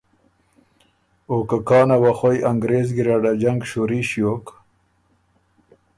[1.29, 4.45] او که کانه وه خوئ انګرېز ګیرډ ا جنګ شُوري ݭیوک،